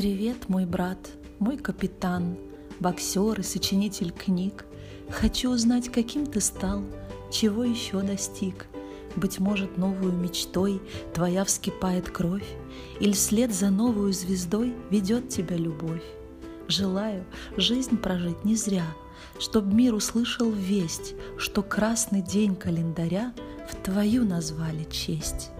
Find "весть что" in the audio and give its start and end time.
20.50-21.62